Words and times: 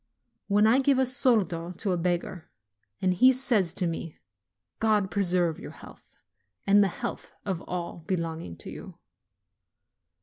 When 0.47 0.65
I 0.65 0.79
give 0.79 0.97
a 0.97 1.05
soldo 1.05 1.73
to 1.73 1.91
a 1.91 1.95
beggar, 1.97 2.49
and 3.03 3.13
he 3.13 3.31
says 3.31 3.71
to 3.75 3.85
me, 3.85 4.17
"God 4.79 5.11
preserve 5.11 5.59
your 5.59 5.69
health, 5.69 6.23
and 6.65 6.83
the 6.83 6.87
health 6.87 7.33
of 7.45 7.61
all 7.67 7.99
be 8.07 8.17
longing 8.17 8.57
to 8.57 8.71
you 8.71 8.95